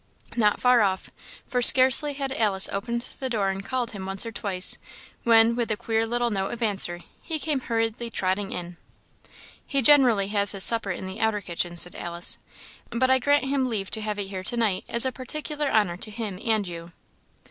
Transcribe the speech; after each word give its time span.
Not 0.35 0.59
far 0.59 0.81
off; 0.81 1.11
for 1.45 1.61
scarcely 1.61 2.13
had 2.13 2.31
Alice 2.31 2.67
opened 2.71 3.09
the 3.19 3.29
door 3.29 3.49
and 3.49 3.63
called 3.63 3.91
him 3.91 4.07
once 4.07 4.25
or 4.25 4.31
twice, 4.31 4.79
when, 5.25 5.55
with 5.55 5.69
a 5.69 5.77
queer 5.77 6.07
little 6.07 6.31
note 6.31 6.51
of 6.53 6.63
answer, 6.63 7.01
he 7.21 7.37
came 7.37 7.59
hurriedly 7.59 8.09
trotting 8.09 8.51
in. 8.51 8.77
"He 9.63 9.83
generally 9.83 10.29
has 10.29 10.53
his 10.53 10.63
supper 10.63 10.89
in 10.89 11.05
the 11.05 11.19
outer 11.19 11.39
kitchen," 11.41 11.77
said 11.77 11.93
Alice 11.93 12.39
"but 12.89 13.11
I 13.11 13.19
grant 13.19 13.45
him 13.45 13.65
leave 13.65 13.91
to 13.91 14.01
have 14.01 14.17
it 14.17 14.29
here 14.29 14.43
to 14.43 14.57
night, 14.57 14.85
as 14.89 15.05
a 15.05 15.11
particular 15.11 15.69
honour 15.69 15.97
to 15.97 16.09
him 16.09 16.39
and 16.43 16.67
you." 16.67 16.93